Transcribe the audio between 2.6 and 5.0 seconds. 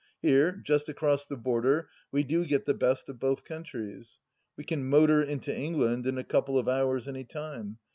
the best of both countries. We can